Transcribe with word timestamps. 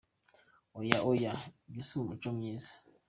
Oya, 0.79 0.97
oya 1.11 1.33
ibyo 1.67 1.81
si 1.87 1.93
imuco 1.99 2.27
myiza."} 2.37 2.69